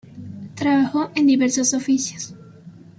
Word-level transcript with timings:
Trabajó 0.55 1.11
en 1.13 1.27
diversos 1.27 1.75
oficios. 1.75 2.33